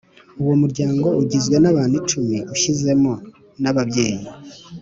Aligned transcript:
Uwo 0.41 0.53
muryango 0.61 1.07
ugizwe 1.21 1.55
nabantu 1.63 1.95
icumi 2.01 2.37
ushyizemo 2.53 3.13
nababyeyi 3.61 4.25